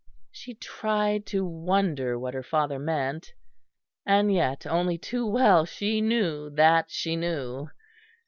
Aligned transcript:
She 0.31 0.55
tried 0.55 1.27
to 1.27 1.45
wonder 1.45 2.17
what 2.17 2.33
her 2.33 2.41
father 2.41 2.79
meant, 2.79 3.35
and 4.03 4.33
yet 4.33 4.65
only 4.65 4.97
too 4.97 5.27
well 5.27 5.63
she 5.63 6.01
knew 6.01 6.49
that 6.49 6.89
she 6.89 7.15
knew. 7.15 7.69